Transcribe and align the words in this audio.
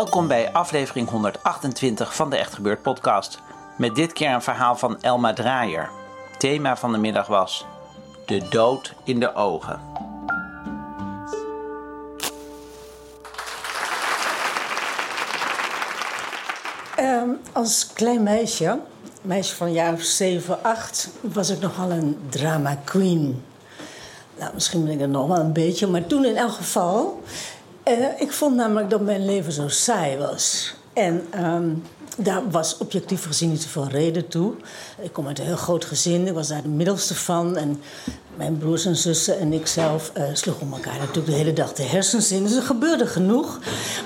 Welkom 0.00 0.28
bij 0.28 0.52
aflevering 0.52 1.08
128 1.08 2.14
van 2.14 2.30
de 2.30 2.36
Echt 2.36 2.54
Gebeurd 2.54 2.82
podcast. 2.82 3.38
Met 3.78 3.94
dit 3.94 4.12
keer 4.12 4.30
een 4.30 4.42
verhaal 4.42 4.76
van 4.76 5.02
Elma 5.02 5.32
Draaier. 5.32 5.90
Thema 6.38 6.76
van 6.76 6.92
de 6.92 6.98
middag 6.98 7.26
was 7.26 7.66
De 8.26 8.48
dood 8.48 8.94
in 9.04 9.20
de 9.20 9.34
ogen. 9.34 9.80
Ehm, 16.96 17.28
als 17.52 17.92
klein 17.92 18.22
meisje, 18.22 18.78
meisje 19.22 19.56
van 19.56 19.72
jaar 19.72 20.00
7, 20.00 20.64
8, 20.64 21.10
was 21.20 21.50
ik 21.50 21.60
nogal 21.60 21.90
een 21.90 22.18
drama 22.28 22.78
queen. 22.84 23.44
Nou, 24.38 24.54
misschien 24.54 24.84
ben 24.84 24.92
ik 24.92 25.00
het 25.00 25.10
nog 25.10 25.26
wel 25.26 25.38
een 25.38 25.52
beetje, 25.52 25.86
maar 25.86 26.06
toen 26.06 26.24
in 26.24 26.36
elk 26.36 26.52
geval. 26.52 27.22
Uh, 27.90 28.20
ik 28.20 28.32
vond 28.32 28.56
namelijk 28.56 28.90
dat 28.90 29.00
mijn 29.00 29.24
leven 29.24 29.52
zo 29.52 29.68
saai 29.68 30.16
was. 30.16 30.74
En 30.92 31.44
um, 31.44 31.82
daar 32.16 32.50
was 32.50 32.78
objectief 32.78 33.26
gezien 33.26 33.50
niet 33.50 33.62
zoveel 33.62 33.88
reden 33.88 34.28
toe. 34.28 34.54
Ik 35.00 35.12
kom 35.12 35.26
uit 35.26 35.38
een 35.38 35.44
heel 35.44 35.56
groot 35.56 35.84
gezin, 35.84 36.26
ik 36.26 36.32
was 36.32 36.48
daar 36.48 36.62
de 36.62 36.68
middelste 36.68 37.14
van. 37.14 37.56
En 37.56 37.80
mijn 38.36 38.58
broers 38.58 38.84
en 38.84 38.96
zussen 38.96 39.38
en 39.38 39.52
ik 39.52 39.66
zelf 39.66 40.12
uh, 40.16 40.24
sloegen 40.32 40.72
elkaar 40.72 40.98
natuurlijk 40.98 41.26
de 41.26 41.32
hele 41.32 41.52
dag 41.52 41.72
de 41.72 41.82
hersens 41.82 42.32
in. 42.32 42.42
Dus 42.42 42.56
er 42.56 42.62
gebeurde 42.62 43.06
genoeg. 43.06 43.58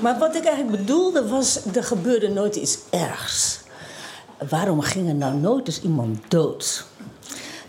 Maar 0.02 0.18
wat 0.18 0.34
ik 0.34 0.44
eigenlijk 0.44 0.78
bedoelde 0.78 1.28
was, 1.28 1.58
er 1.74 1.84
gebeurde 1.84 2.28
nooit 2.28 2.56
iets 2.56 2.78
ergs. 2.90 3.58
Waarom 4.48 4.80
ging 4.80 5.08
er 5.08 5.14
nou 5.14 5.34
nooit 5.34 5.66
eens 5.66 5.80
iemand 5.80 6.18
dood? 6.28 6.84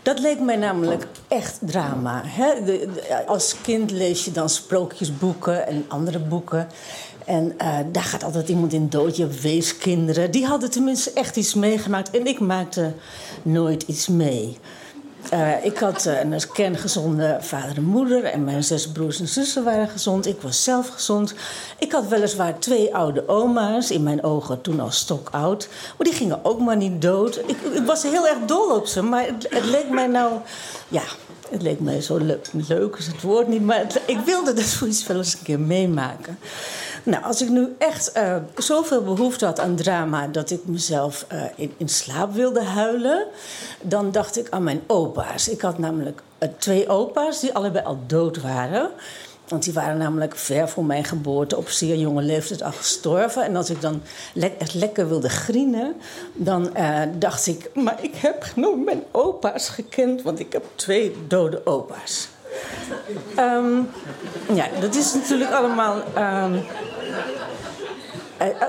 Dat 0.06 0.18
leek 0.18 0.40
mij 0.40 0.56
namelijk 0.56 1.06
echt 1.28 1.58
drama. 1.60 2.22
Hè? 2.24 2.64
De, 2.64 2.88
als 3.26 3.60
kind 3.62 3.90
lees 3.90 4.24
je 4.24 4.32
dan 4.32 4.48
sprookjesboeken 4.48 5.66
en 5.66 5.84
andere 5.88 6.18
boeken. 6.18 6.68
En 7.24 7.54
uh, 7.62 7.78
daar 7.92 8.02
gaat 8.02 8.24
altijd 8.24 8.48
iemand 8.48 8.72
in 8.72 8.88
dood. 8.88 9.16
Je 9.16 9.26
weeskinderen. 9.26 10.30
Die 10.30 10.46
hadden 10.46 10.70
tenminste 10.70 11.12
echt 11.12 11.36
iets 11.36 11.54
meegemaakt. 11.54 12.10
En 12.10 12.26
ik 12.26 12.40
maakte 12.40 12.92
nooit 13.42 13.82
iets 13.82 14.08
mee. 14.08 14.58
Uh, 15.32 15.64
ik 15.64 15.78
had 15.78 16.06
uh, 16.06 16.20
een 16.20 16.52
kerngezonde 16.52 17.36
vader 17.40 17.76
en 17.76 17.82
moeder. 17.82 18.24
En 18.24 18.44
mijn 18.44 18.64
zes 18.64 18.88
broers 18.88 19.20
en 19.20 19.28
zussen 19.28 19.64
waren 19.64 19.88
gezond. 19.88 20.26
Ik 20.26 20.40
was 20.40 20.64
zelf 20.64 20.88
gezond. 20.88 21.34
Ik 21.78 21.92
had 21.92 22.08
weliswaar 22.08 22.58
twee 22.58 22.94
oude 22.94 23.28
oma's. 23.28 23.90
In 23.90 24.02
mijn 24.02 24.22
ogen 24.22 24.60
toen 24.60 24.80
al 24.80 24.90
stokoud. 24.90 25.68
Maar 25.96 26.06
die 26.06 26.16
gingen 26.16 26.44
ook 26.44 26.60
maar 26.60 26.76
niet 26.76 27.02
dood. 27.02 27.36
Ik, 27.36 27.56
ik 27.74 27.86
was 27.86 28.02
heel 28.02 28.28
erg 28.28 28.38
dol 28.46 28.74
op 28.74 28.86
ze. 28.86 29.02
Maar 29.02 29.26
het, 29.26 29.64
leek 29.64 29.90
mij 29.90 30.06
nou... 30.06 30.32
Ja, 30.88 31.02
het 31.50 31.62
leek 31.62 31.80
mij 31.80 32.00
zo 32.00 32.16
leuk. 32.16 32.48
Leuk 32.68 32.96
is 32.96 33.06
het 33.06 33.22
woord 33.22 33.48
niet. 33.48 33.62
Maar 33.62 33.86
ik 34.06 34.18
wilde 34.18 34.52
dat 34.52 34.64
zoiets 34.64 35.06
wel 35.06 35.16
eens 35.16 35.32
een 35.32 35.42
keer 35.42 35.60
meemaken. 35.60 36.38
Nou, 37.06 37.24
als 37.24 37.42
ik 37.42 37.48
nu 37.48 37.74
echt 37.78 38.16
uh, 38.16 38.36
zoveel 38.56 39.02
behoefte 39.02 39.44
had 39.44 39.60
aan 39.60 39.76
drama 39.76 40.26
dat 40.26 40.50
ik 40.50 40.60
mezelf 40.64 41.26
uh, 41.32 41.42
in, 41.56 41.72
in, 41.76 41.88
slaap 41.88 42.32
wilde 42.32 42.62
huilen, 42.62 43.26
dan 43.80 44.10
dacht 44.12 44.38
ik 44.38 44.50
aan 44.50 44.62
mijn 44.62 44.82
opa's. 44.86 45.48
Ik 45.48 45.60
had 45.60 45.78
namelijk 45.78 46.20
uh, 46.38 46.48
twee 46.58 46.88
opa's 46.88 47.40
die 47.40 47.54
allebei 47.54 47.84
al 47.84 47.98
dood 48.06 48.40
waren. 48.40 48.90
Want 49.48 49.64
die 49.64 49.72
waren 49.72 49.98
namelijk 49.98 50.36
ver 50.36 50.68
voor 50.68 50.84
mijn 50.84 51.04
geboorte 51.04 51.56
op 51.56 51.68
zeer 51.68 51.96
jonge 51.96 52.22
leeftijd 52.22 52.62
al 52.62 52.72
gestorven. 52.72 53.44
En 53.44 53.56
als 53.56 53.70
ik 53.70 53.80
dan 53.80 54.02
echt 54.58 54.74
lekker 54.74 55.08
wilde 55.08 55.28
grienen, 55.28 55.94
dan 56.32 56.70
dacht 57.18 57.46
ik... 57.46 57.70
maar 57.74 57.98
ik 58.00 58.14
heb 58.14 58.46
nooit 58.54 58.84
mijn 58.84 59.02
opa's 59.10 59.68
gekend, 59.68 60.22
want 60.22 60.38
ik 60.38 60.52
heb 60.52 60.64
twee 60.74 61.16
dode 61.28 61.66
opa's. 61.66 62.28
Um, 63.38 63.88
ja, 64.54 64.66
dat 64.80 64.94
is 64.94 65.14
natuurlijk 65.14 65.50
allemaal... 65.50 66.02
Um, 66.18 66.64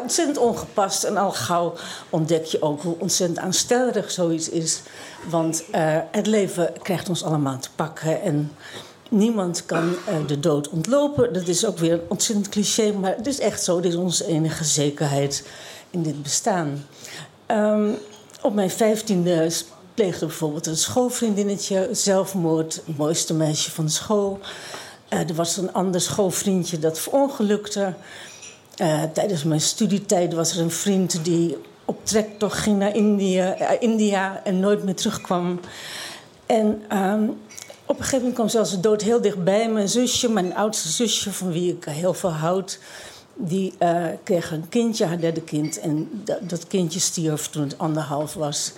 ontzettend 0.01 0.37
ongepast. 0.37 1.03
En 1.03 1.17
al 1.17 1.31
gauw 1.31 1.73
ontdek 2.09 2.45
je 2.45 2.61
ook 2.61 2.81
hoe 2.81 2.95
ontzettend 2.99 3.39
aanstellerig 3.39 4.11
zoiets 4.11 4.49
is. 4.49 4.81
Want 5.29 5.63
uh, 5.75 5.97
het 6.11 6.27
leven 6.27 6.73
krijgt 6.81 7.09
ons 7.09 7.23
allemaal 7.23 7.59
te 7.59 7.69
pakken. 7.75 8.21
En 8.21 8.51
niemand 9.09 9.65
kan 9.65 9.87
uh, 9.89 10.27
de 10.27 10.39
dood 10.39 10.69
ontlopen. 10.69 11.33
Dat 11.33 11.47
is 11.47 11.65
ook 11.65 11.77
weer 11.77 11.93
een 11.93 12.01
ontzettend 12.07 12.49
cliché, 12.49 12.91
maar 12.91 13.15
het 13.15 13.27
is 13.27 13.39
echt 13.39 13.63
zo. 13.63 13.79
Dit 13.79 13.91
is 13.91 13.97
onze 13.97 14.27
enige 14.27 14.63
zekerheid 14.63 15.47
in 15.89 16.03
dit 16.03 16.23
bestaan. 16.23 16.85
Um, 17.47 17.97
op 18.41 18.53
mijn 18.53 18.69
vijftiende 18.69 19.51
pleegde 19.93 20.25
bijvoorbeeld 20.25 20.65
een 20.65 20.77
schoolvriendinnetje 20.77 21.89
zelfmoord. 21.91 22.81
Het 22.85 22.97
mooiste 22.97 23.33
meisje 23.33 23.71
van 23.71 23.85
de 23.85 23.91
school. 23.91 24.39
Uh, 25.09 25.19
er 25.19 25.33
was 25.35 25.57
een 25.57 25.73
ander 25.73 26.01
schoolvriendje 26.01 26.79
dat 26.79 26.99
verongelukte. 26.99 27.93
Uh, 28.81 29.03
tijdens 29.03 29.43
mijn 29.43 29.61
studietijd 29.61 30.33
was 30.33 30.55
er 30.55 30.63
een 30.63 30.71
vriend 30.71 31.25
die 31.25 31.57
op 31.85 32.05
trektocht 32.05 32.57
ging 32.57 32.77
naar 32.77 32.95
India, 32.95 33.61
uh, 33.61 33.69
India 33.79 34.41
en 34.43 34.59
nooit 34.59 34.83
meer 34.83 34.95
terugkwam. 34.95 35.59
En 36.45 36.97
um, 36.97 37.29
op 37.85 37.97
een 37.97 38.03
gegeven 38.03 38.17
moment 38.17 38.33
kwam 38.33 38.49
zelfs 38.49 38.71
de 38.71 38.79
dood 38.79 39.01
heel 39.01 39.21
dichtbij. 39.21 39.69
Mijn 39.69 39.89
zusje, 39.89 40.29
mijn 40.29 40.55
oudste 40.55 40.89
zusje, 40.89 41.33
van 41.33 41.51
wie 41.51 41.73
ik 41.73 41.85
heel 41.85 42.13
veel 42.13 42.31
houd, 42.31 42.79
die 43.33 43.73
uh, 43.79 44.05
kreeg 44.23 44.51
een 44.51 44.69
kindje, 44.69 45.05
haar 45.05 45.19
derde 45.19 45.41
kind. 45.41 45.79
En 45.79 46.09
dat, 46.23 46.49
dat 46.49 46.67
kindje 46.67 46.99
stierf 46.99 47.47
toen 47.47 47.63
het 47.63 47.77
anderhalf 47.77 48.33
was. 48.33 48.73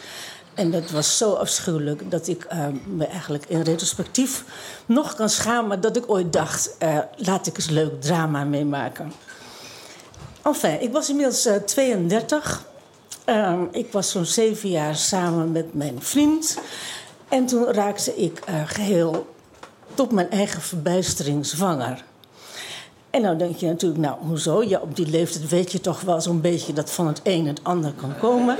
En 0.53 0.71
dat 0.71 0.91
was 0.91 1.17
zo 1.17 1.33
afschuwelijk 1.33 2.11
dat 2.11 2.27
ik 2.27 2.47
me 2.85 3.05
eigenlijk 3.05 3.45
in 3.47 3.61
retrospectief 3.61 4.43
nog 4.85 5.15
kan 5.15 5.29
schamen 5.29 5.81
dat 5.81 5.97
ik 5.97 6.09
ooit 6.09 6.33
dacht: 6.33 6.77
laat 7.15 7.47
ik 7.47 7.57
eens 7.57 7.69
leuk 7.69 8.01
drama 8.01 8.43
meemaken. 8.43 9.11
Ik 10.79 10.91
was 10.91 11.09
inmiddels 11.09 11.47
uh, 11.47 11.55
32. 11.55 12.65
Uh, 13.25 13.61
ik 13.71 13.91
was 13.91 14.11
zo'n 14.11 14.25
zeven 14.25 14.69
jaar 14.69 14.95
samen 14.95 15.51
met 15.51 15.73
mijn 15.73 16.01
vriend. 16.01 16.57
En 17.27 17.45
toen 17.45 17.65
raakte 17.65 18.15
ik 18.15 18.41
uh, 18.49 18.61
geheel 18.65 19.27
tot 19.93 20.11
mijn 20.11 20.29
eigen 20.29 20.61
verbijstering 20.61 21.45
zwanger. 21.45 22.03
En 23.09 23.21
nou 23.21 23.37
denk 23.37 23.55
je 23.55 23.65
natuurlijk, 23.65 24.01
nou, 24.01 24.17
hoezo? 24.19 24.63
Ja, 24.63 24.79
op 24.79 24.95
die 24.95 25.07
leeftijd 25.07 25.49
weet 25.49 25.71
je 25.71 25.81
toch 25.81 26.01
wel 26.01 26.21
zo'n 26.21 26.41
beetje 26.41 26.73
dat 26.73 26.91
van 26.91 27.07
het 27.07 27.19
een 27.23 27.47
het 27.47 27.63
ander 27.63 27.93
kan 27.93 28.17
komen. 28.17 28.57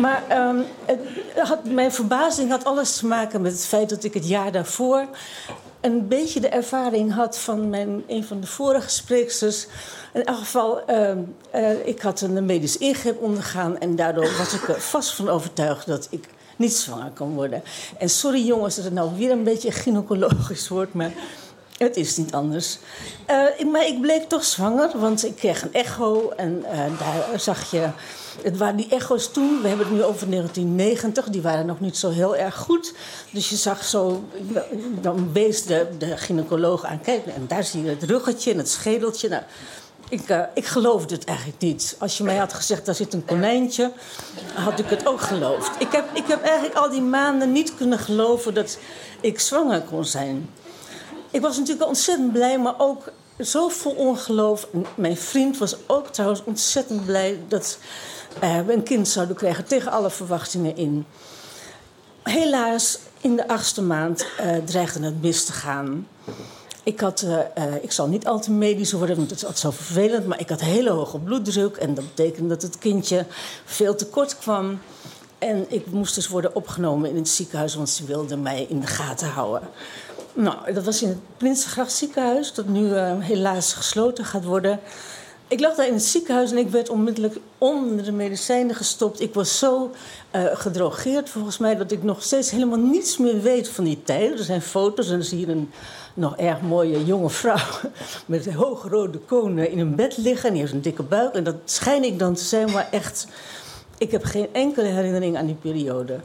Maar 0.00 0.48
um, 0.48 0.64
het 0.84 1.00
had, 1.34 1.64
mijn 1.64 1.92
verbazing 1.92 2.50
had 2.50 2.64
alles 2.64 2.96
te 2.96 3.06
maken 3.06 3.40
met 3.40 3.52
het 3.52 3.66
feit 3.66 3.88
dat 3.88 4.04
ik 4.04 4.14
het 4.14 4.28
jaar 4.28 4.52
daarvoor 4.52 5.06
een 5.82 6.08
beetje 6.08 6.40
de 6.40 6.48
ervaring 6.48 7.14
had 7.14 7.38
van 7.38 7.70
mijn, 7.70 8.02
een 8.06 8.24
van 8.24 8.40
de 8.40 8.46
vorige 8.46 8.88
spreeksters. 8.88 9.66
In 10.12 10.24
elk 10.24 10.38
geval, 10.38 10.90
uh, 10.90 11.10
uh, 11.54 11.86
ik 11.86 12.00
had 12.00 12.20
een 12.20 12.46
medisch 12.46 12.78
ingreep 12.78 13.22
ondergaan 13.22 13.78
en 13.78 13.96
daardoor 13.96 14.36
was 14.38 14.54
ik 14.54 14.68
er 14.68 14.80
vast 14.80 15.14
van 15.14 15.28
overtuigd 15.28 15.86
dat 15.86 16.08
ik 16.10 16.28
niet 16.56 16.74
zwanger 16.74 17.10
kan 17.10 17.34
worden. 17.34 17.62
En 17.98 18.08
sorry 18.08 18.46
jongens 18.46 18.76
dat 18.76 18.84
het 18.84 18.94
nou 18.94 19.10
weer 19.16 19.30
een 19.30 19.44
beetje 19.44 19.72
gynaecologisch 19.72 20.68
wordt, 20.68 20.94
maar 20.94 21.12
het 21.82 21.96
is 21.96 22.16
niet 22.16 22.34
anders. 22.34 22.78
Uh, 23.30 23.72
maar 23.72 23.86
ik 23.86 24.00
bleek 24.00 24.28
toch 24.28 24.44
zwanger, 24.44 24.98
want 24.98 25.24
ik 25.24 25.36
kreeg 25.36 25.62
een 25.62 25.72
echo 25.72 26.30
en 26.36 26.64
uh, 26.72 26.78
daar 26.98 27.40
zag 27.40 27.70
je. 27.70 27.88
Het 28.42 28.56
waren 28.56 28.76
die 28.76 28.88
echo's 28.88 29.32
toen, 29.32 29.62
we 29.62 29.68
hebben 29.68 29.86
het 29.86 29.94
nu 29.94 30.02
over 30.02 30.30
1990, 30.30 31.28
die 31.28 31.42
waren 31.42 31.66
nog 31.66 31.80
niet 31.80 31.96
zo 31.96 32.10
heel 32.10 32.36
erg 32.36 32.56
goed. 32.56 32.94
Dus 33.30 33.48
je 33.48 33.56
zag 33.56 33.84
zo, 33.84 34.24
dan 35.00 35.32
wees 35.32 35.64
de, 35.64 35.86
de 35.98 36.16
gynaecoloog 36.16 36.84
aan, 36.84 37.00
kijk, 37.00 37.26
en 37.26 37.44
daar 37.48 37.64
zie 37.64 37.82
je 37.82 37.90
het 37.90 38.02
ruggetje 38.02 38.50
en 38.52 38.58
het 38.58 38.70
schedeltje. 38.70 39.28
Nou, 39.28 39.42
ik, 40.08 40.28
uh, 40.28 40.42
ik 40.54 40.66
geloofde 40.66 41.14
het 41.14 41.24
eigenlijk 41.24 41.60
niet. 41.60 41.96
Als 41.98 42.18
je 42.18 42.24
mij 42.24 42.36
had 42.36 42.52
gezegd, 42.52 42.86
daar 42.86 42.94
zit 42.94 43.14
een 43.14 43.24
konijntje, 43.24 43.92
had 44.54 44.78
ik 44.78 44.86
het 44.88 45.06
ook 45.06 45.20
geloofd. 45.20 45.80
Ik 45.80 45.92
heb, 45.92 46.04
ik 46.14 46.26
heb 46.26 46.42
eigenlijk 46.42 46.74
al 46.74 46.90
die 46.90 47.00
maanden 47.00 47.52
niet 47.52 47.74
kunnen 47.74 47.98
geloven 47.98 48.54
dat 48.54 48.78
ik 49.20 49.40
zwanger 49.40 49.80
kon 49.80 50.04
zijn. 50.04 50.50
Ik 51.32 51.40
was 51.40 51.58
natuurlijk 51.58 51.88
ontzettend 51.88 52.32
blij, 52.32 52.58
maar 52.58 52.74
ook 52.78 53.12
zo 53.40 53.68
vol 53.68 53.92
ongeloof. 53.92 54.68
Mijn 54.94 55.16
vriend 55.16 55.58
was 55.58 55.76
ook 55.86 56.06
trouwens 56.06 56.44
ontzettend 56.44 57.04
blij 57.04 57.40
dat 57.48 57.78
uh, 58.42 58.60
we 58.60 58.72
een 58.72 58.82
kind 58.82 59.08
zouden 59.08 59.36
krijgen 59.36 59.64
tegen 59.64 59.92
alle 59.92 60.10
verwachtingen 60.10 60.76
in. 60.76 61.06
Helaas, 62.22 62.98
in 63.20 63.36
de 63.36 63.48
achtste 63.48 63.82
maand 63.82 64.26
uh, 64.40 64.56
dreigde 64.64 65.04
het 65.04 65.22
mis 65.22 65.44
te 65.44 65.52
gaan. 65.52 66.08
Ik, 66.82 67.00
had, 67.00 67.22
uh, 67.22 67.74
ik 67.80 67.92
zal 67.92 68.06
niet 68.08 68.26
al 68.26 68.40
te 68.40 68.50
medisch 68.50 68.92
worden, 68.92 69.16
want 69.16 69.30
het 69.30 69.42
is 69.42 69.60
zo 69.60 69.70
vervelend. 69.70 70.26
Maar 70.26 70.40
ik 70.40 70.48
had 70.48 70.60
hele 70.60 70.90
hoge 70.90 71.18
bloeddruk. 71.18 71.76
En 71.76 71.94
dat 71.94 72.14
betekende 72.14 72.48
dat 72.48 72.62
het 72.62 72.78
kindje 72.78 73.26
veel 73.64 73.94
te 73.94 74.06
kort 74.06 74.38
kwam. 74.38 74.78
En 75.38 75.66
ik 75.68 75.86
moest 75.86 76.14
dus 76.14 76.28
worden 76.28 76.54
opgenomen 76.54 77.10
in 77.10 77.16
het 77.16 77.28
ziekenhuis, 77.28 77.74
want 77.74 77.88
ze 77.88 78.04
wilden 78.04 78.42
mij 78.42 78.66
in 78.68 78.80
de 78.80 78.86
gaten 78.86 79.28
houden. 79.28 79.68
Nou, 80.34 80.72
dat 80.72 80.84
was 80.84 81.02
in 81.02 81.08
het 81.08 81.18
Prinsengracht 81.36 81.92
ziekenhuis, 81.92 82.54
dat 82.54 82.66
nu 82.66 82.88
uh, 82.88 83.12
helaas 83.18 83.72
gesloten 83.72 84.24
gaat 84.24 84.44
worden. 84.44 84.80
Ik 85.48 85.60
lag 85.60 85.74
daar 85.74 85.86
in 85.86 85.92
het 85.92 86.02
ziekenhuis 86.02 86.50
en 86.50 86.56
ik 86.56 86.68
werd 86.68 86.88
onmiddellijk 86.88 87.36
onder 87.58 88.04
de 88.04 88.12
medicijnen 88.12 88.74
gestopt. 88.74 89.20
Ik 89.20 89.34
was 89.34 89.58
zo 89.58 89.90
uh, 90.36 90.44
gedrogeerd 90.52 91.30
volgens 91.30 91.58
mij 91.58 91.76
dat 91.76 91.92
ik 91.92 92.02
nog 92.02 92.22
steeds 92.22 92.50
helemaal 92.50 92.78
niets 92.78 93.16
meer 93.18 93.40
weet 93.40 93.68
van 93.68 93.84
die 93.84 94.02
tijd. 94.02 94.38
Er 94.38 94.44
zijn 94.44 94.62
foto's 94.62 95.06
en 95.06 95.12
dan 95.12 95.22
zie 95.22 95.40
je 95.40 95.46
een 95.46 95.70
nog 96.14 96.36
erg 96.36 96.60
mooie 96.60 97.04
jonge 97.04 97.30
vrouw 97.30 97.66
met 98.26 98.54
hoogrode 98.54 99.18
konen 99.18 99.70
in 99.70 99.78
een 99.78 99.94
bed 99.94 100.16
liggen. 100.16 100.48
En 100.48 100.52
die 100.52 100.62
heeft 100.62 100.74
een 100.74 100.82
dikke 100.82 101.02
buik. 101.02 101.34
En 101.34 101.44
dat 101.44 101.56
schijn 101.64 102.04
ik 102.04 102.18
dan 102.18 102.34
te 102.34 102.44
zijn, 102.44 102.70
maar 102.70 102.88
echt, 102.90 103.26
ik 103.98 104.10
heb 104.10 104.24
geen 104.24 104.48
enkele 104.52 104.88
herinnering 104.88 105.36
aan 105.36 105.46
die 105.46 105.54
periode. 105.54 106.20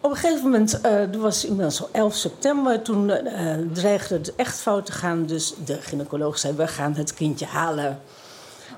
Op 0.00 0.10
een 0.10 0.16
gegeven 0.16 0.42
moment, 0.42 0.80
uh, 0.86 0.92
het 0.92 1.16
was 1.16 1.44
inmiddels 1.44 1.82
al 1.82 1.88
11 1.92 2.14
september, 2.14 2.82
toen 2.82 3.08
uh, 3.08 3.54
dreigde 3.72 4.14
het 4.14 4.34
echt 4.34 4.60
fout 4.60 4.86
te 4.86 4.92
gaan. 4.92 5.26
Dus 5.26 5.54
de 5.64 5.80
gynaecoloog 5.80 6.38
zei, 6.38 6.54
we 6.54 6.66
gaan 6.66 6.94
het 6.94 7.14
kindje 7.14 7.46
halen. 7.46 8.00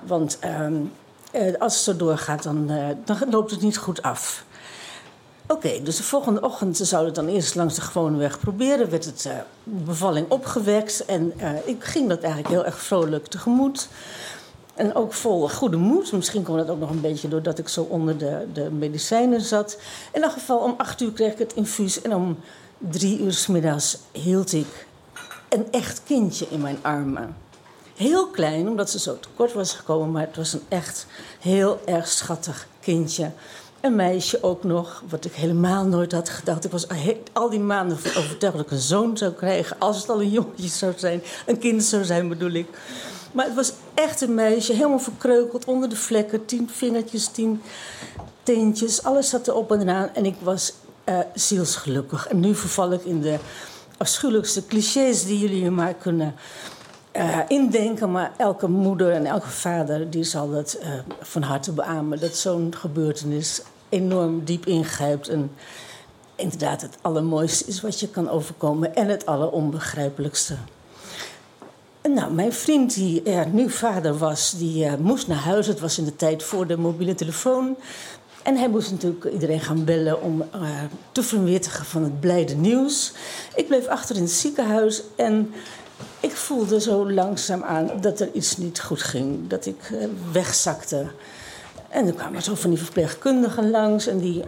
Want 0.06 0.38
uh, 0.44 1.54
als 1.58 1.74
het 1.74 1.82
zo 1.82 1.96
doorgaat, 1.96 2.42
dan, 2.42 2.70
dan 3.04 3.16
loopt 3.30 3.50
het 3.50 3.60
niet 3.60 3.76
goed 3.76 4.02
af. 4.02 4.44
Oké, 5.46 5.82
dus 5.82 5.96
de 5.96 6.02
volgende 6.02 6.40
ochtend 6.40 6.76
zouden 6.76 7.14
we 7.14 7.20
dan 7.20 7.34
eerst 7.34 7.54
langs 7.54 7.74
de 7.74 7.80
gewone 7.80 8.18
weg 8.18 8.38
proberen. 8.38 8.90
Werd 8.90 9.04
het 9.04 9.28
bevalling 9.64 10.30
opgewekt 10.30 11.04
en 11.04 11.32
ik 11.64 11.84
ging 11.84 12.08
dat 12.08 12.20
eigenlijk 12.20 12.54
heel 12.54 12.64
erg 12.64 12.82
vrolijk 12.82 13.26
tegemoet. 13.26 13.88
En 14.80 14.94
ook 14.94 15.12
vol 15.12 15.48
goede 15.48 15.76
moed. 15.76 16.12
Misschien 16.12 16.42
kwam 16.42 16.56
dat 16.56 16.68
ook 16.68 16.78
nog 16.78 16.90
een 16.90 17.00
beetje 17.00 17.28
doordat 17.28 17.58
ik 17.58 17.68
zo 17.68 17.82
onder 17.82 18.18
de, 18.18 18.46
de 18.52 18.70
medicijnen 18.70 19.40
zat. 19.40 19.78
In 20.12 20.22
elk 20.22 20.32
geval, 20.32 20.58
om 20.58 20.74
acht 20.76 21.00
uur 21.00 21.12
kreeg 21.12 21.32
ik 21.32 21.38
het 21.38 21.54
infuus. 21.54 22.02
En 22.02 22.14
om 22.14 22.38
drie 22.78 23.20
uur 23.20 23.32
s 23.32 23.46
middags 23.46 23.98
hield 24.12 24.52
ik 24.52 24.86
een 25.48 25.66
echt 25.70 26.02
kindje 26.04 26.46
in 26.50 26.60
mijn 26.60 26.78
armen. 26.82 27.36
Heel 27.96 28.26
klein, 28.26 28.68
omdat 28.68 28.90
ze 28.90 28.98
zo 28.98 29.18
tekort 29.18 29.52
was 29.52 29.72
gekomen. 29.72 30.10
Maar 30.10 30.26
het 30.26 30.36
was 30.36 30.52
een 30.52 30.62
echt 30.68 31.06
heel 31.40 31.80
erg 31.84 32.08
schattig 32.08 32.68
kindje. 32.80 33.30
Een 33.80 33.96
meisje 33.96 34.42
ook 34.42 34.64
nog, 34.64 35.02
wat 35.08 35.24
ik 35.24 35.32
helemaal 35.32 35.84
nooit 35.84 36.12
had 36.12 36.28
gedacht. 36.28 36.64
Ik 36.64 36.70
was 36.70 36.86
al 37.32 37.50
die 37.50 37.60
maanden 37.60 37.96
overtuigd 37.96 38.56
dat 38.56 38.66
ik 38.66 38.70
een 38.70 38.78
zoon 38.78 39.16
zou 39.16 39.32
krijgen. 39.32 39.76
Als 39.78 39.96
het 39.96 40.08
al 40.08 40.20
een 40.20 40.30
jongetje 40.30 40.68
zou 40.68 40.92
zijn. 40.96 41.22
Een 41.46 41.58
kind 41.58 41.84
zou 41.84 42.04
zijn, 42.04 42.28
bedoel 42.28 42.52
ik. 42.52 42.68
Maar 43.32 43.44
het 43.44 43.54
was 43.54 43.72
echt 43.94 44.20
een 44.20 44.34
meisje, 44.34 44.72
helemaal 44.72 44.98
verkreukeld 44.98 45.64
onder 45.64 45.88
de 45.88 45.96
vlekken. 45.96 46.44
Tien 46.44 46.68
vingertjes, 46.70 47.26
tien 47.26 47.62
teentjes. 48.42 49.02
Alles 49.02 49.28
zat 49.28 49.48
erop 49.48 49.72
en 49.72 49.80
eraan. 49.80 50.14
En 50.14 50.24
ik 50.24 50.36
was 50.42 50.72
uh, 51.04 51.18
zielsgelukkig. 51.34 52.28
En 52.28 52.40
nu 52.40 52.54
verval 52.54 52.92
ik 52.92 53.04
in 53.04 53.20
de 53.20 53.38
afschuwelijkste 53.96 54.66
clichés 54.66 55.24
die 55.24 55.38
jullie 55.38 55.62
je 55.62 55.70
maar 55.70 55.94
kunnen 55.94 56.34
uh, 57.16 57.38
indenken. 57.48 58.10
Maar 58.10 58.32
elke 58.36 58.68
moeder 58.68 59.12
en 59.12 59.26
elke 59.26 59.48
vader 59.48 60.10
die 60.10 60.24
zal 60.24 60.50
dat 60.50 60.78
uh, 60.80 60.88
van 61.20 61.42
harte 61.42 61.72
beamen. 61.72 62.20
Dat 62.20 62.36
zo'n 62.36 62.74
gebeurtenis 62.76 63.62
enorm 63.88 64.44
diep 64.44 64.66
ingrijpt. 64.66 65.28
En 65.28 65.50
inderdaad 66.34 66.82
het 66.82 66.98
allermooiste 67.00 67.64
is 67.64 67.80
wat 67.80 68.00
je 68.00 68.08
kan 68.08 68.28
overkomen. 68.28 68.94
En 68.94 69.08
het 69.08 69.26
alleronbegrijpelijkste. 69.26 70.56
Nou, 72.02 72.32
mijn 72.32 72.52
vriend, 72.52 72.94
die 72.94 73.22
er 73.22 73.48
nu 73.48 73.70
vader 73.70 74.18
was, 74.18 74.54
die 74.58 74.84
uh, 74.84 74.94
moest 74.94 75.26
naar 75.26 75.38
huis. 75.38 75.66
Het 75.66 75.80
was 75.80 75.98
in 75.98 76.04
de 76.04 76.16
tijd 76.16 76.42
voor 76.42 76.66
de 76.66 76.76
mobiele 76.76 77.14
telefoon. 77.14 77.76
En 78.42 78.56
hij 78.56 78.68
moest 78.68 78.90
natuurlijk 78.90 79.24
iedereen 79.24 79.60
gaan 79.60 79.84
bellen 79.84 80.22
om 80.22 80.40
uh, 80.54 80.68
te 81.12 81.22
verwittigen 81.22 81.84
van 81.84 82.02
het 82.02 82.20
blijde 82.20 82.54
nieuws. 82.54 83.12
Ik 83.54 83.66
bleef 83.66 83.86
achter 83.86 84.16
in 84.16 84.22
het 84.22 84.30
ziekenhuis 84.30 85.02
en 85.16 85.52
ik 86.20 86.30
voelde 86.30 86.80
zo 86.80 87.10
langzaam 87.10 87.62
aan 87.62 87.90
dat 88.00 88.20
er 88.20 88.28
iets 88.32 88.56
niet 88.56 88.80
goed 88.80 89.02
ging. 89.02 89.48
Dat 89.48 89.66
ik 89.66 89.90
uh, 89.92 90.04
wegzakte. 90.32 91.06
En 91.88 92.06
er 92.06 92.12
kwamen 92.12 92.42
zo 92.42 92.54
van 92.54 92.70
die 92.70 92.78
verpleegkundigen 92.78 93.70
langs 93.70 94.06
en 94.06 94.18
die, 94.18 94.42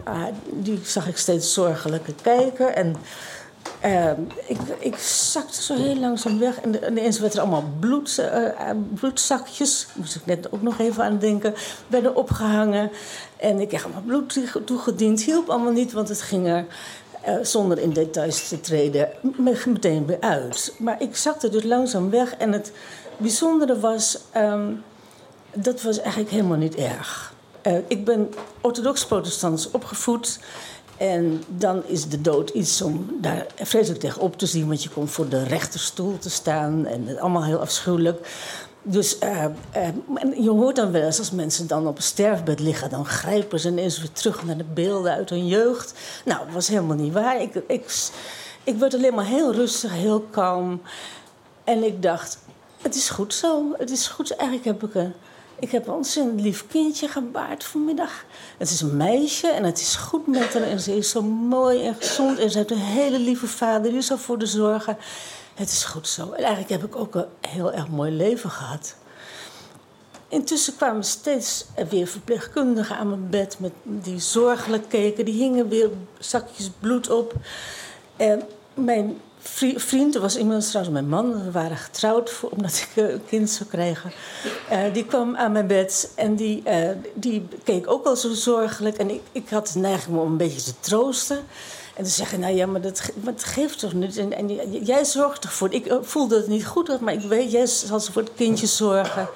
die 0.51 0.79
zag 0.83 1.07
ik 1.07 1.17
steeds 1.17 1.53
zorgelijker 1.53 2.13
kijken. 2.21 2.75
En 2.75 2.95
uh, 3.85 4.11
ik, 4.45 4.57
ik 4.79 4.97
zakte 4.97 5.63
zo 5.63 5.75
heel 5.75 5.95
langzaam 5.95 6.39
weg. 6.39 6.61
En 6.61 6.85
ineens 6.89 7.19
werd 7.19 7.33
er 7.33 7.39
allemaal 7.39 7.63
bloed, 7.79 8.17
uh, 8.19 8.69
bloedzakjes, 8.93 9.87
moest 9.93 10.15
ik 10.15 10.25
net 10.25 10.51
ook 10.51 10.61
nog 10.61 10.79
even 10.79 11.03
aan 11.03 11.19
denken, 11.19 11.53
werden 11.87 12.15
opgehangen. 12.15 12.91
En 13.37 13.59
ik 13.59 13.67
kreeg 13.67 13.83
allemaal 13.83 14.01
bloed 14.01 14.39
toegediend. 14.65 15.21
Hielp 15.21 15.49
allemaal 15.49 15.71
niet, 15.71 15.91
want 15.91 16.09
het 16.09 16.21
ging 16.21 16.47
er, 16.47 16.65
uh, 17.27 17.35
zonder 17.41 17.79
in 17.79 17.89
details 17.89 18.47
te 18.47 18.61
treden, 18.61 19.09
meteen 19.65 20.05
weer 20.05 20.21
uit. 20.21 20.73
Maar 20.79 21.01
ik 21.01 21.15
zakte 21.15 21.49
dus 21.49 21.63
langzaam 21.63 22.09
weg. 22.09 22.35
En 22.35 22.51
het 22.51 22.71
bijzondere 23.17 23.79
was, 23.79 24.17
um, 24.37 24.83
dat 25.53 25.81
was 25.81 25.99
eigenlijk 25.99 26.31
helemaal 26.31 26.57
niet 26.57 26.75
erg. 26.75 27.33
ik 27.87 28.05
ben 28.05 28.33
orthodox-protestants 28.61 29.71
opgevoed. 29.71 30.39
En 30.97 31.43
dan 31.47 31.83
is 31.85 32.09
de 32.09 32.21
dood 32.21 32.49
iets 32.49 32.81
om 32.81 33.17
daar 33.21 33.45
vreselijk 33.55 33.99
tegenop 33.99 34.37
te 34.37 34.45
zien, 34.45 34.67
want 34.67 34.83
je 34.83 34.89
komt 34.89 35.11
voor 35.11 35.29
de 35.29 35.43
rechterstoel 35.43 36.17
te 36.17 36.29
staan 36.29 36.85
en 36.85 37.19
allemaal 37.19 37.43
heel 37.43 37.59
afschuwelijk. 37.59 38.27
Dus 38.81 39.17
uh, 39.19 39.45
uh, 39.75 40.43
je 40.43 40.49
hoort 40.49 40.75
dan 40.75 40.91
wel 40.91 41.01
eens 41.01 41.19
als 41.19 41.31
mensen 41.31 41.67
dan 41.67 41.87
op 41.87 41.97
een 41.97 42.03
sterfbed 42.03 42.59
liggen, 42.59 42.89
dan 42.89 43.05
grijpen 43.05 43.59
ze 43.59 43.67
ineens 43.67 43.99
weer 43.99 44.11
terug 44.11 44.45
naar 44.45 44.57
de 44.57 44.65
beelden 44.73 45.11
uit 45.11 45.29
hun 45.29 45.47
jeugd. 45.47 45.93
Nou, 46.25 46.45
dat 46.45 46.53
was 46.53 46.67
helemaal 46.67 46.97
niet 46.97 47.13
waar. 47.13 47.41
Ik, 47.41 47.55
ik, 47.67 48.09
ik 48.63 48.77
werd 48.77 48.93
alleen 48.93 49.13
maar 49.13 49.25
heel 49.25 49.53
rustig, 49.53 49.91
heel 49.91 50.21
kalm. 50.21 50.81
En 51.63 51.83
ik 51.83 52.01
dacht, 52.01 52.37
het 52.81 52.95
is 52.95 53.09
goed 53.09 53.33
zo. 53.33 53.73
Het 53.77 53.91
is 53.91 54.07
goed. 54.07 54.35
Eigenlijk 54.35 54.65
heb 54.65 54.89
ik 54.89 54.95
een 54.95 55.13
ik 55.59 55.71
heb 55.71 55.87
een 55.87 55.93
ontzettend 55.93 56.41
lief 56.41 56.67
kindje 56.67 57.07
gebaard 57.07 57.63
vanmiddag. 57.63 58.25
Het 58.57 58.69
is 58.69 58.81
een 58.81 58.97
meisje 58.97 59.47
en 59.47 59.63
het 59.63 59.79
is 59.79 59.95
goed 59.95 60.27
met 60.27 60.53
haar. 60.53 60.63
En 60.63 60.79
ze 60.79 60.97
is 60.97 61.09
zo 61.09 61.21
mooi 61.21 61.85
en 61.85 61.95
gezond. 61.95 62.39
En 62.39 62.51
ze 62.51 62.57
heeft 62.57 62.71
een 62.71 62.77
hele 62.77 63.19
lieve 63.19 63.47
vader 63.47 63.91
die 63.91 64.01
zal 64.01 64.17
voor 64.17 64.37
de 64.37 64.45
zorgen. 64.45 64.97
Het 65.53 65.69
is 65.69 65.83
goed 65.83 66.07
zo. 66.07 66.31
En 66.31 66.43
eigenlijk 66.43 66.69
heb 66.69 66.83
ik 66.83 66.95
ook 66.95 67.15
een 67.15 67.25
heel 67.41 67.73
erg 67.73 67.87
mooi 67.87 68.11
leven 68.11 68.49
gehad. 68.49 68.95
Intussen 70.27 70.75
kwamen 70.75 71.03
steeds 71.03 71.65
weer 71.89 72.07
verpleegkundigen 72.07 72.97
aan 72.97 73.09
mijn 73.09 73.29
bed 73.29 73.59
met 73.59 73.71
die 73.83 74.19
zorgelijk 74.19 74.89
keken. 74.89 75.25
Die 75.25 75.33
hingen 75.33 75.69
weer 75.69 75.89
zakjes 76.19 76.69
bloed 76.79 77.09
op. 77.09 77.33
En 78.15 78.43
mijn 78.73 79.21
vriend, 79.75 80.15
was 80.15 80.37
iemand 80.37 80.67
trouwens 80.67 80.93
mijn 80.93 81.09
man, 81.09 81.43
we 81.43 81.51
waren 81.51 81.77
getrouwd 81.77 82.29
voor, 82.29 82.49
omdat 82.49 82.87
ik 82.89 83.03
een 83.03 83.25
kind 83.25 83.49
zou 83.49 83.69
krijgen. 83.69 84.11
Uh, 84.71 84.93
die 84.93 85.05
kwam 85.05 85.35
aan 85.35 85.51
mijn 85.51 85.67
bed 85.67 86.11
en 86.15 86.35
die, 86.35 86.63
uh, 86.67 86.89
die 87.13 87.47
keek 87.63 87.89
ook 87.89 88.05
al 88.05 88.15
zo 88.15 88.33
zorgelijk. 88.33 88.97
En 88.97 89.09
ik, 89.09 89.21
ik 89.31 89.49
had 89.49 89.71
de 89.73 89.79
neiging 89.79 90.17
om 90.17 90.31
een 90.31 90.37
beetje 90.37 90.63
te 90.63 90.79
troosten. 90.79 91.39
En 91.95 92.03
te 92.03 92.09
zeggen, 92.09 92.39
nou 92.39 92.55
ja, 92.55 92.65
maar 92.65 92.81
dat, 92.81 93.11
geeft 93.35 93.79
toch 93.79 93.93
niet. 93.93 94.17
En, 94.17 94.33
en, 94.33 94.71
jij 94.83 95.05
zorgt 95.05 95.43
ervoor. 95.43 95.73
Ik 95.73 95.85
eh, 95.85 95.97
voelde 96.01 96.35
het 96.35 96.47
niet 96.47 96.65
goed, 96.65 96.99
maar 96.99 97.13
ik 97.13 97.21
weet, 97.21 97.51
jij 97.51 97.65
zal 97.65 97.99
voor 97.99 98.21
het 98.21 98.31
kindje 98.35 98.67
zorgen. 98.67 99.29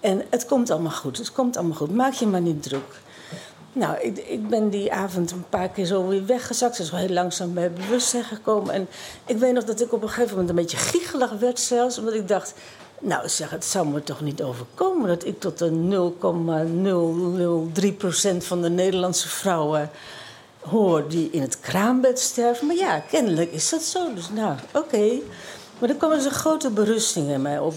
En 0.00 0.22
het 0.30 0.46
komt 0.46 0.70
allemaal 0.70 0.92
goed, 0.92 1.18
het 1.18 1.32
komt 1.32 1.56
allemaal 1.56 1.76
goed. 1.76 1.94
Maak 1.94 2.12
je 2.12 2.26
maar 2.26 2.40
niet 2.40 2.62
druk. 2.62 3.00
Nou, 3.72 3.98
ik, 4.00 4.18
ik, 4.18 4.48
ben 4.48 4.68
die 4.68 4.92
avond 4.92 5.30
een 5.30 5.44
paar 5.48 5.68
keer 5.68 5.84
zo 5.84 6.06
weer 6.06 6.26
weggezakt. 6.26 6.78
Is 6.78 6.90
wel 6.90 7.00
heel 7.00 7.08
langzaam 7.08 7.54
bij 7.54 7.72
bewustzijn 7.72 8.24
gekomen. 8.24 8.74
En 8.74 8.88
ik 9.26 9.36
weet 9.36 9.52
nog 9.52 9.64
dat 9.64 9.80
ik 9.80 9.92
op 9.92 10.02
een 10.02 10.08
gegeven 10.08 10.30
moment 10.30 10.48
een 10.48 10.54
beetje 10.54 10.76
giechelig 10.76 11.30
werd 11.30 11.60
zelfs. 11.60 11.98
Omdat 11.98 12.14
ik 12.14 12.28
dacht, 12.28 12.54
nou 12.98 13.28
zeg, 13.28 13.50
het 13.50 13.64
zou 13.64 13.88
me 13.88 14.02
toch 14.02 14.20
niet 14.20 14.42
overkomen... 14.42 15.08
dat 15.08 15.26
ik 15.26 15.40
tot 15.40 15.58
de 15.58 15.70
0,003% 18.32 18.36
van 18.36 18.62
de 18.62 18.70
Nederlandse 18.70 19.28
vrouwen 19.28 19.90
hoor... 20.60 21.08
die 21.08 21.30
in 21.30 21.42
het 21.42 21.60
kraambed 21.60 22.18
sterven. 22.18 22.66
Maar 22.66 22.76
ja, 22.76 22.98
kennelijk 22.98 23.52
is 23.52 23.68
dat 23.68 23.82
zo. 23.82 24.14
Dus 24.14 24.30
nou, 24.30 24.54
oké. 24.74 25.18
Maar 25.78 25.88
er 25.88 25.96
kwam 25.96 26.10
dus 26.10 26.24
een 26.24 26.30
grote 26.30 26.70
berusting 26.70 27.28
in 27.28 27.42
mij 27.42 27.58
op... 27.58 27.74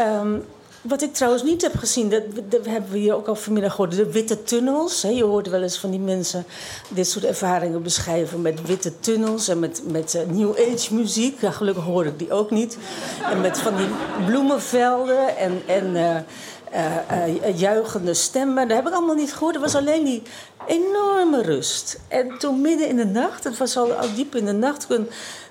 Um, 0.00 0.44
wat 0.80 1.02
ik 1.02 1.14
trouwens 1.14 1.42
niet 1.42 1.62
heb 1.62 1.76
gezien, 1.76 2.08
dat, 2.08 2.22
hebben 2.66 2.90
we 2.90 2.98
hier 2.98 3.14
ook 3.14 3.26
al 3.26 3.34
vanmiddag 3.34 3.74
gehoord, 3.74 3.96
de 3.96 4.12
witte 4.12 4.42
tunnels. 4.42 5.00
Je 5.00 5.24
hoort 5.24 5.48
wel 5.48 5.62
eens 5.62 5.78
van 5.78 5.90
die 5.90 6.00
mensen 6.00 6.44
dit 6.88 7.08
soort 7.08 7.24
ervaringen 7.24 7.82
beschrijven 7.82 8.42
met 8.42 8.66
witte 8.66 9.00
tunnels 9.00 9.48
en 9.48 9.58
met, 9.58 9.82
met 9.86 10.14
uh, 10.14 10.36
New 10.36 10.50
Age 10.50 10.94
muziek. 10.94 11.40
Ja, 11.40 11.50
gelukkig 11.50 11.84
hoor 11.84 12.06
ik 12.06 12.18
die 12.18 12.32
ook 12.32 12.50
niet. 12.50 12.78
En 13.30 13.40
met 13.40 13.58
van 13.58 13.76
die 13.76 13.88
bloemenvelden 14.26 15.36
en, 15.36 15.62
en 15.66 15.94
uh, 16.72 17.58
juichende 17.58 18.14
stemmen. 18.14 18.68
Dat 18.68 18.76
heb 18.76 18.86
ik 18.86 18.94
allemaal 18.94 19.14
niet 19.14 19.32
gehoord. 19.32 19.54
Er 19.54 19.60
was 19.60 19.74
alleen 19.74 20.04
die 20.04 20.22
enorme 20.66 21.42
rust. 21.42 21.98
En 22.08 22.38
toen 22.38 22.60
midden 22.60 22.88
in 22.88 22.96
de 22.96 23.06
nacht, 23.06 23.44
het 23.44 23.58
was 23.58 23.76
al, 23.76 23.92
al 23.92 24.14
diep 24.14 24.34
in 24.34 24.44
de 24.44 24.52
nacht, 24.52 24.86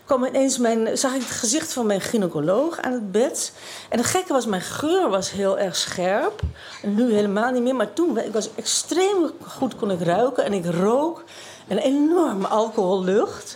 kwam 0.10 0.26
ineens 0.26 0.58
mijn, 0.58 0.98
zag 0.98 1.14
ik 1.14 1.22
het 1.22 1.32
gezicht 1.32 1.74
van 1.74 1.86
mijn 1.86 2.02
gynaecoloog 2.02 2.80
aan 2.80 2.92
het 2.92 3.12
bed. 3.12 3.52
En 3.90 3.98
het 3.98 4.08
gekke 4.08 4.34
was, 4.34 4.46
mijn 4.46 4.62
geur 4.62 5.10
was 5.10 5.32
heel 5.32 5.60
erg 5.60 5.76
scherp. 5.76 6.42
En 6.82 6.96
nu 6.96 7.14
helemaal 7.14 7.52
niet 7.52 7.62
meer. 7.62 7.76
Maar 7.76 7.94
toen 7.94 8.18
ik 8.18 8.34
was 8.34 8.50
extreem 8.56 9.32
goed 9.48 9.76
kon 9.76 9.92
ik 9.92 10.02
ruiken 10.02 10.44
en 10.44 10.54
ik 10.54 10.66
rook 10.66 11.24
een 11.70 11.78
enorme 11.78 12.48
alcohollucht. 12.48 13.56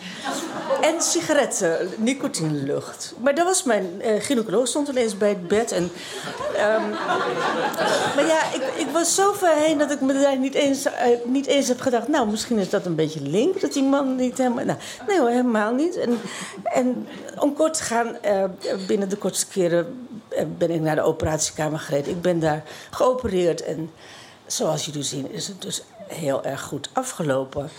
En 0.82 1.02
sigaretten, 1.02 1.90
nicotinelucht. 1.98 3.14
Maar 3.18 3.36
dat 3.36 3.46
was 3.46 3.64
mijn 3.64 4.02
uh, 4.02 4.22
gynaecoloog, 4.22 4.68
stond 4.68 4.88
ineens 4.88 5.18
bij 5.18 5.30
het 5.30 5.48
bed. 5.48 5.72
En, 5.72 5.84
um, 5.84 6.90
maar 8.16 8.26
ja, 8.26 8.54
ik, 8.54 8.64
ik, 8.76 8.88
was 8.92 9.16
zo 9.16 9.34
ver 9.34 9.56
heen 9.56 9.78
dat 9.78 9.92
ik 9.92 10.02
me 10.02 10.14
daar 10.14 10.38
niet 10.38 10.54
eens, 10.54 10.86
uh, 10.86 10.92
niet 11.26 11.46
eens 11.46 11.68
heb 11.68 11.82
gedacht... 11.82 12.08
nou, 12.08 12.30
misschien 12.30 12.58
is 12.58 12.70
dat 12.70 12.86
een 12.86 12.96
beetje 12.96 13.22
link, 13.22 13.62
dat 13.62 13.74
die 13.74 13.84
man 13.84 14.16
niet 14.16 14.38
helemaal... 14.38 14.66
Nou, 14.66 14.80
nee 15.08 15.20
hoor, 15.20 15.30
helemaal 15.30 15.74
niet. 15.74 15.98
En, 15.98 16.20
en 16.64 17.08
om 17.40 17.54
kort 17.54 17.74
te 17.74 17.84
gaan, 17.84 18.18
uh, 18.26 18.44
binnen 18.88 19.10
de 19.10 19.18
kortste 19.18 19.48
keren 19.48 20.08
ben 20.58 20.72
ik 20.72 20.82
naar 20.82 20.96
de 20.96 21.02
operatiekamer 21.02 21.80
gereden. 21.80 22.12
Ik 22.12 22.22
ben 22.22 22.40
daar 22.40 22.64
geopereerd 22.92 23.64
en 23.64 23.92
zoals 24.46 24.86
jullie 24.86 25.04
zien 25.04 25.32
is 25.32 25.48
het 25.48 25.62
dus 25.62 25.84
heel 26.14 26.44
erg 26.44 26.62
goed 26.62 26.90
afgelopen. 26.94 27.70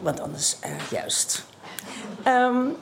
Want 0.00 0.20
anders, 0.20 0.56
uh, 0.64 0.90
juist. 0.90 1.44
Um, 2.26 2.76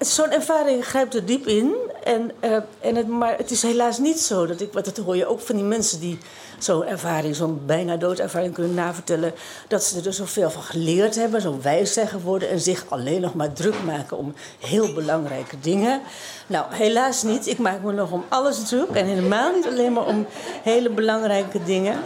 Zo'n 0.00 0.30
ervaring 0.30 0.86
grijpt 0.86 1.14
er 1.14 1.24
diep 1.24 1.46
in. 1.46 1.74
En, 2.04 2.30
uh, 2.44 2.56
en 2.80 2.94
het, 2.94 3.08
maar 3.08 3.36
het 3.36 3.50
is 3.50 3.62
helaas 3.62 3.98
niet 3.98 4.20
zo 4.20 4.46
dat 4.46 4.60
ik, 4.60 4.72
wat 4.72 4.84
dat 4.84 4.96
hoor 4.96 5.16
je 5.16 5.26
ook 5.26 5.40
van 5.40 5.56
die 5.56 5.64
mensen 5.64 6.00
die 6.00 6.18
zo'n 6.58 6.84
ervaring, 6.84 7.36
zo'n 7.36 7.60
bijna 7.66 7.96
doodervaring 7.96 8.54
kunnen 8.54 8.74
navertellen, 8.74 9.32
dat 9.68 9.84
ze 9.84 10.00
er 10.04 10.12
zoveel 10.12 10.50
van 10.50 10.62
geleerd 10.62 11.14
hebben, 11.14 11.40
zo 11.40 11.58
wijs 11.62 11.92
zijn 11.92 12.08
geworden 12.08 12.48
en 12.48 12.60
zich 12.60 12.84
alleen 12.88 13.20
nog 13.20 13.34
maar 13.34 13.52
druk 13.52 13.82
maken 13.84 14.16
om 14.16 14.34
heel 14.58 14.92
belangrijke 14.92 15.60
dingen. 15.60 16.00
Nou, 16.46 16.64
helaas 16.68 17.22
niet. 17.22 17.46
Ik 17.46 17.58
maak 17.58 17.82
me 17.82 17.92
nog 17.92 18.10
om 18.10 18.24
alles 18.28 18.68
druk 18.68 18.90
en 18.90 19.06
helemaal 19.06 19.52
niet 19.52 19.66
alleen 19.66 19.92
maar 19.92 20.06
om 20.06 20.26
hele 20.62 20.90
belangrijke 20.90 21.64
dingen. 21.64 21.98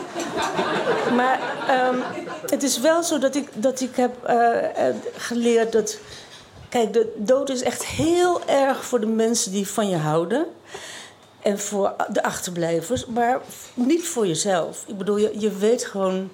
Maar 1.17 1.41
um, 1.91 2.03
het 2.47 2.63
is 2.63 2.81
wel 2.81 3.03
zo 3.03 3.19
dat 3.19 3.35
ik, 3.35 3.49
dat 3.55 3.81
ik 3.81 3.97
heb 3.97 4.15
uh, 4.29 4.47
geleerd 5.17 5.73
dat. 5.73 5.99
Kijk, 6.75 6.93
de 6.93 7.15
dood 7.17 7.51
is 7.51 7.63
echt 7.63 7.85
heel 7.85 8.47
erg 8.47 8.85
voor 8.85 9.01
de 9.01 9.07
mensen 9.07 9.53
die 9.53 9.69
van 9.69 9.89
je 9.89 9.97
houden. 9.97 10.47
En 11.43 11.59
voor 11.59 11.95
de 12.13 12.23
achterblijvers, 12.23 13.07
maar 13.07 13.41
niet 13.75 14.09
voor 14.09 14.27
jezelf. 14.27 14.85
Ik 14.87 14.99
bedoel, 14.99 15.17
je, 15.17 15.41
je 15.41 15.51
weet 15.51 15.85
gewoon. 15.85 16.31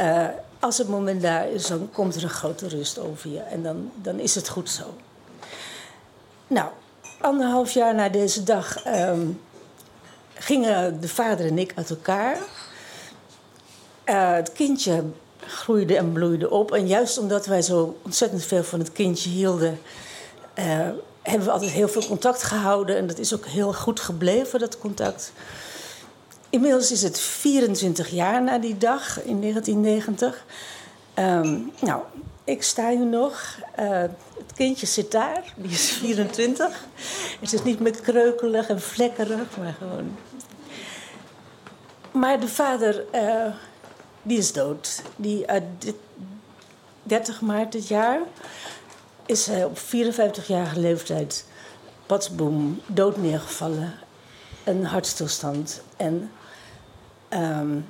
Uh, 0.00 0.26
als 0.58 0.78
het 0.78 0.88
moment 0.88 1.22
daar 1.22 1.50
is, 1.50 1.66
dan 1.66 1.88
komt 1.92 2.14
er 2.14 2.22
een 2.22 2.28
grote 2.28 2.68
rust 2.68 2.98
over 2.98 3.30
je. 3.30 3.38
En 3.38 3.62
dan, 3.62 3.90
dan 3.94 4.18
is 4.18 4.34
het 4.34 4.48
goed 4.48 4.70
zo. 4.70 4.84
Nou, 6.46 6.68
anderhalf 7.20 7.70
jaar 7.70 7.94
na 7.94 8.08
deze 8.08 8.42
dag 8.42 8.86
um, 8.86 9.40
gingen 10.34 11.00
de 11.00 11.08
vader 11.08 11.46
en 11.46 11.58
ik 11.58 11.72
uit 11.74 11.90
elkaar. 11.90 12.38
Uh, 14.04 14.32
het 14.32 14.52
kindje 14.52 15.04
groeide 15.46 15.96
en 15.96 16.12
bloeide 16.12 16.50
op. 16.50 16.72
En 16.72 16.86
juist 16.86 17.18
omdat 17.18 17.46
wij 17.46 17.62
zo 17.62 17.98
ontzettend 18.02 18.44
veel 18.44 18.64
van 18.64 18.78
het 18.78 18.92
kindje 18.92 19.30
hielden, 19.30 19.78
uh, 20.58 20.64
hebben 21.22 21.46
we 21.46 21.50
altijd 21.50 21.70
heel 21.70 21.88
veel 21.88 22.06
contact 22.06 22.42
gehouden. 22.42 22.96
En 22.96 23.06
dat 23.06 23.18
is 23.18 23.34
ook 23.34 23.46
heel 23.46 23.72
goed 23.72 24.00
gebleven, 24.00 24.58
dat 24.58 24.78
contact. 24.78 25.32
Inmiddels 26.50 26.92
is 26.92 27.02
het 27.02 27.20
24 27.20 28.08
jaar 28.08 28.42
na 28.42 28.58
die 28.58 28.78
dag 28.78 29.22
in 29.22 29.40
1990. 29.40 30.44
Um, 31.14 31.72
nou, 31.80 32.02
ik 32.44 32.62
sta 32.62 32.90
hier 32.90 33.06
nog. 33.06 33.58
Uh, 33.80 34.00
het 34.00 34.52
kindje 34.54 34.86
zit 34.86 35.10
daar, 35.10 35.54
die 35.56 35.70
is 35.70 35.90
24. 35.90 36.84
Het 37.40 37.52
is 37.52 37.62
niet 37.62 37.80
meer 37.80 38.00
kreukelig 38.00 38.68
en 38.68 38.80
vlekkerig, 38.80 39.56
maar 39.58 39.74
gewoon. 39.78 40.16
Maar 42.10 42.40
de 42.40 42.48
vader. 42.48 43.04
Uh, 43.14 43.54
die 44.22 44.38
is 44.38 44.52
dood. 44.52 45.02
Die 45.16 45.50
uit 45.50 45.64
dit 45.78 45.94
30 47.02 47.40
maart 47.40 47.72
dit 47.72 47.88
jaar 47.88 48.20
is 49.26 49.46
hij 49.46 49.64
op 49.64 49.78
54-jarige 49.78 50.80
leeftijd 50.80 51.44
patsboom 52.06 52.80
dood 52.86 53.16
neergevallen. 53.16 53.94
Een 54.64 54.84
hartstilstand. 54.84 55.82
En 55.96 56.30
um, 57.30 57.86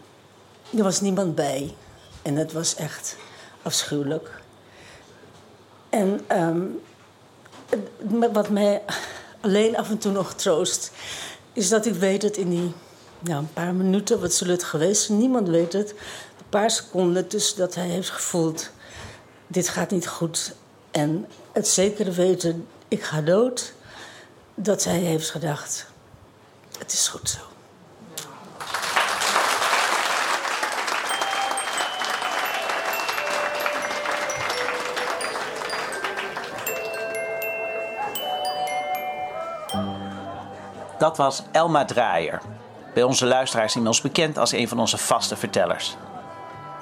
er 0.76 0.82
was 0.82 1.00
niemand 1.00 1.34
bij. 1.34 1.74
En 2.22 2.36
het 2.36 2.52
was 2.52 2.74
echt 2.74 3.16
afschuwelijk. 3.62 4.42
En 5.88 6.20
um, 6.32 6.80
wat 8.32 8.48
mij 8.48 8.82
alleen 9.40 9.76
af 9.76 9.90
en 9.90 9.98
toe 9.98 10.12
nog 10.12 10.34
troost, 10.34 10.92
is 11.52 11.68
dat 11.68 11.86
ik 11.86 11.94
weet 11.94 12.20
dat 12.20 12.36
in 12.36 12.50
die 12.50 12.74
ja, 13.22 13.36
een 13.36 13.52
paar 13.52 13.74
minuten, 13.74 14.20
wat 14.20 14.32
zullen 14.32 14.54
het 14.54 14.64
geweest 14.64 15.08
niemand 15.08 15.48
weet 15.48 15.72
het. 15.72 15.90
Een 15.90 16.48
paar 16.48 16.70
seconden 16.70 17.28
tussen 17.28 17.58
dat 17.58 17.74
hij 17.74 17.86
heeft 17.86 18.10
gevoeld: 18.10 18.70
dit 19.46 19.68
gaat 19.68 19.90
niet 19.90 20.08
goed. 20.08 20.54
En 20.90 21.26
het 21.52 21.68
zekere 21.68 22.10
weten, 22.10 22.66
ik 22.88 23.02
ga 23.02 23.20
dood, 23.20 23.72
dat 24.54 24.84
hij 24.84 24.98
heeft 24.98 25.30
gedacht: 25.30 25.86
het 26.78 26.92
is 26.92 27.08
goed 27.08 27.30
zo. 27.30 27.38
Dat 40.98 41.16
was 41.16 41.42
Elma 41.52 41.84
Draaier. 41.84 42.40
Bij 42.94 43.02
onze 43.02 43.26
luisteraars 43.26 43.74
inmiddels 43.74 44.02
bekend 44.02 44.38
als 44.38 44.52
een 44.52 44.68
van 44.68 44.78
onze 44.78 44.98
vaste 44.98 45.36
vertellers. 45.36 45.96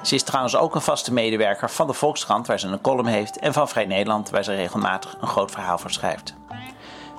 Ze 0.03 0.15
is 0.15 0.23
trouwens 0.23 0.57
ook 0.57 0.75
een 0.75 0.81
vaste 0.81 1.13
medewerker 1.13 1.71
van 1.71 1.87
de 1.87 1.93
Volkskrant, 1.93 2.47
waar 2.47 2.59
ze 2.59 2.67
een 2.67 2.81
column 2.81 3.07
heeft, 3.07 3.39
en 3.39 3.53
van 3.53 3.69
Vrij 3.69 3.87
Nederland, 3.87 4.31
waar 4.31 4.45
ze 4.45 4.55
regelmatig 4.55 5.17
een 5.21 5.29
groot 5.29 5.51
verhaal 5.51 5.79
voor 5.79 5.91
schrijft. 5.91 6.35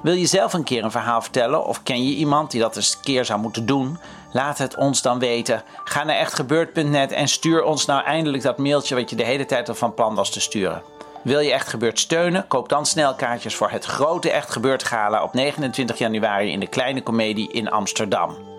Wil 0.02 0.14
je 0.14 0.26
zelf 0.26 0.54
een 0.54 0.64
keer 0.64 0.84
een 0.84 0.92
verhaal 0.92 1.22
vertellen 1.22 1.66
of 1.66 1.84
ken 1.84 2.04
je 2.04 2.16
iemand 2.16 2.52
die 2.52 2.62
dat 2.62 2.76
eens 2.76 2.94
een 2.94 3.02
keer 3.02 3.26
zou 3.26 3.40
moeten 3.40 3.66
doen? 3.66 3.98
Laat 4.32 4.58
het 4.58 4.76
ons 4.76 5.02
dan 5.02 5.20
weten. 5.20 5.64
Ga 5.84 6.04
naar 6.04 6.16
echtgebeurd.net 6.16 7.12
en 7.12 7.28
stuur 7.28 7.64
ons 7.64 7.86
nou 7.86 8.04
eindelijk 8.04 8.44
dat 8.44 8.58
mailtje 8.58 8.96
wat 8.96 9.10
je 9.10 9.16
de 9.16 9.24
hele 9.24 9.46
tijd 9.46 9.70
al 9.70 9.76
van 9.76 9.94
plan 9.94 10.16
was 10.16 10.32
te 10.32 10.42
sturen. 10.42 10.82
Wil 11.22 11.40
je 11.40 11.52
Echt 11.52 11.68
Gebeurd 11.68 12.00
steunen? 12.00 12.48
Koop 12.48 12.70
dan 12.70 12.86
snel 12.86 13.16
kaartjes 13.16 13.56
voor 13.56 13.70
het 13.70 13.86
grote 13.86 14.32
Echt 14.32 14.52
Gebeurd 14.52 14.84
gala 14.84 15.24
op 15.24 15.34
29 15.34 15.98
januari 15.98 16.52
in 16.52 16.60
de 16.60 16.68
Kleine 16.68 17.04
Comedie 17.04 17.52
in 17.52 17.70
Amsterdam. 17.70 18.59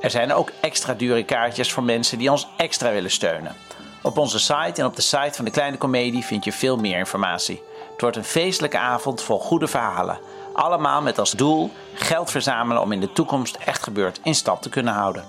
Er 0.00 0.10
zijn 0.10 0.32
ook 0.32 0.52
extra 0.60 0.94
dure 0.94 1.24
kaartjes 1.24 1.72
voor 1.72 1.82
mensen 1.82 2.18
die 2.18 2.30
ons 2.30 2.48
extra 2.56 2.90
willen 2.90 3.10
steunen. 3.10 3.56
Op 4.02 4.18
onze 4.18 4.38
site 4.38 4.80
en 4.80 4.84
op 4.84 4.96
de 4.96 5.02
site 5.02 5.32
van 5.32 5.44
de 5.44 5.50
Kleine 5.50 5.78
Comedie 5.78 6.24
vind 6.24 6.44
je 6.44 6.52
veel 6.52 6.76
meer 6.76 6.98
informatie. 6.98 7.62
Het 7.90 8.00
wordt 8.00 8.16
een 8.16 8.24
feestelijke 8.24 8.78
avond 8.78 9.22
vol 9.22 9.38
goede 9.38 9.68
verhalen. 9.68 10.18
Allemaal 10.52 11.02
met 11.02 11.18
als 11.18 11.30
doel 11.30 11.70
geld 11.94 12.30
verzamelen 12.30 12.82
om 12.82 12.92
in 12.92 13.00
de 13.00 13.12
toekomst 13.12 13.56
echt 13.56 13.82
gebeurd 13.82 14.20
in 14.22 14.34
stand 14.34 14.62
te 14.62 14.68
kunnen 14.68 14.94
houden. 14.94 15.24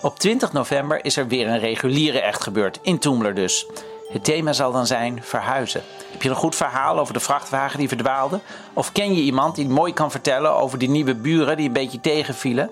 Op 0.00 0.18
20 0.18 0.52
november 0.52 1.04
is 1.04 1.16
er 1.16 1.28
weer 1.28 1.48
een 1.48 1.58
reguliere 1.58 2.20
echt 2.20 2.42
gebeurd, 2.42 2.78
in 2.82 2.98
Toemler 2.98 3.34
dus. 3.34 3.66
Het 4.12 4.24
thema 4.24 4.52
zal 4.52 4.72
dan 4.72 4.86
zijn 4.86 5.22
verhuizen. 5.22 5.82
Heb 6.10 6.22
je 6.22 6.28
een 6.28 6.34
goed 6.34 6.56
verhaal 6.56 6.98
over 6.98 7.14
de 7.14 7.20
vrachtwagen 7.20 7.78
die 7.78 7.88
verdwaalde? 7.88 8.40
Of 8.72 8.92
ken 8.92 9.14
je 9.14 9.22
iemand 9.22 9.54
die 9.54 9.68
mooi 9.68 9.92
kan 9.92 10.10
vertellen 10.10 10.54
over 10.54 10.78
die 10.78 10.90
nieuwe 10.90 11.14
buren 11.14 11.56
die 11.56 11.66
een 11.66 11.72
beetje 11.72 12.00
tegenvielen? 12.00 12.70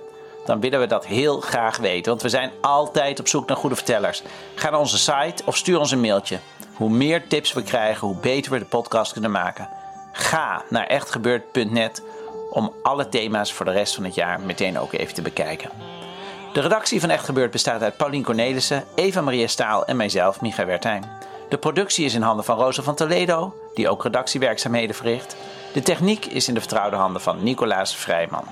Dan 0.49 0.61
willen 0.61 0.81
we 0.81 0.87
dat 0.87 1.07
heel 1.07 1.41
graag 1.41 1.77
weten. 1.77 2.11
Want 2.11 2.23
we 2.23 2.29
zijn 2.29 2.51
altijd 2.61 3.21
op 3.21 3.29
zoek 3.29 3.49
naar 3.49 3.57
goede 3.57 3.77
vertellers. 3.77 4.23
Ga 4.55 4.71
naar 4.71 4.81
onze 4.81 4.99
site 4.99 5.43
of 5.45 5.57
stuur 5.57 5.79
ons 5.79 5.91
een 5.91 6.01
mailtje. 6.01 6.39
Hoe 6.75 6.91
meer 6.91 7.27
tips 7.27 7.53
we 7.53 7.63
krijgen, 7.63 8.07
hoe 8.07 8.17
beter 8.17 8.53
we 8.53 8.59
de 8.59 8.65
podcast 8.65 9.13
kunnen 9.13 9.31
maken. 9.31 9.69
Ga 10.13 10.63
naar 10.69 10.87
echtgebeurd.net 10.87 12.03
om 12.51 12.73
alle 12.83 13.09
thema's 13.09 13.53
voor 13.53 13.67
de 13.67 13.73
rest 13.73 13.95
van 13.95 14.05
het 14.05 14.15
jaar 14.15 14.41
meteen 14.41 14.79
ook 14.79 14.93
even 14.93 15.15
te 15.15 15.23
bekijken. 15.23 15.71
De 16.53 16.61
redactie 16.61 17.01
van 17.01 17.11
Echt 17.11 17.25
Gebeurd 17.25 17.51
bestaat 17.51 17.83
uit 17.83 17.97
Paulien 17.97 18.25
Cornelissen, 18.25 18.85
Eva-Maria 18.95 19.47
Staal 19.47 19.87
en 19.87 19.97
mijzelf, 19.97 20.41
Micha 20.41 20.67
Wertheim. 20.67 21.03
De 21.49 21.59
productie 21.59 22.05
is 22.05 22.15
in 22.15 22.23
handen 22.23 22.45
van 22.45 22.59
Rosa 22.59 22.83
van 22.83 22.95
Toledo, 22.95 23.55
die 23.75 23.89
ook 23.89 24.03
redactiewerkzaamheden 24.03 24.97
verricht. 24.97 25.37
De 25.73 25.83
techniek 25.83 26.27
is 26.27 26.49
in 26.49 26.55
de 26.55 26.61
vertrouwde 26.61 26.97
handen 26.97 27.23
van 27.23 27.43
Nicolaas 27.43 27.97
Vrijman. 27.97 28.45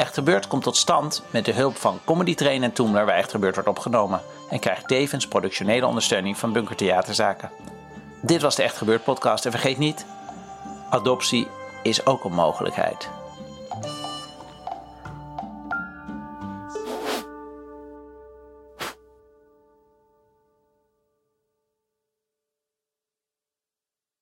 Echt 0.00 0.14
Gebeurd 0.14 0.46
komt 0.46 0.62
tot 0.62 0.76
stand 0.76 1.22
met 1.30 1.44
de 1.44 1.52
hulp 1.52 1.76
van 1.76 2.00
Comedy 2.04 2.34
Train 2.34 2.62
en 2.62 2.72
Toemler 2.72 3.06
waar 3.06 3.16
Echt 3.16 3.30
Gebeurd 3.30 3.54
wordt 3.54 3.68
opgenomen 3.68 4.20
en 4.50 4.58
krijgt 4.58 4.88
tevens 4.88 5.28
productionele 5.28 5.86
ondersteuning 5.86 6.38
van 6.38 6.52
Bunker 6.52 6.76
Theaterzaken. 6.76 7.50
Dit 8.22 8.42
was 8.42 8.56
de 8.56 8.62
Echt 8.62 8.76
Gebeurd 8.76 9.04
podcast 9.04 9.44
en 9.44 9.50
vergeet 9.50 9.78
niet, 9.78 10.06
adoptie 10.90 11.48
is 11.82 12.06
ook 12.06 12.24
een 12.24 12.32
mogelijkheid. 12.32 13.10